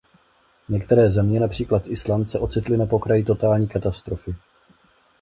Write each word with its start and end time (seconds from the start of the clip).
Některé 0.69 1.09
země, 1.09 1.39
například 1.39 1.87
Island, 1.87 2.25
se 2.27 2.39
ocitly 2.39 2.77
na 2.77 2.85
pokraji 2.85 3.23
totální 3.23 3.67
katastrofy. 3.67 4.35